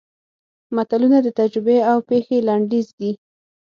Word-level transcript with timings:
متلونه 0.75 1.17
د 1.23 1.27
تجربې 1.39 1.77
او 1.91 1.97
پېښې 2.09 2.37
لنډیز 2.47 2.87
دي 2.99 3.11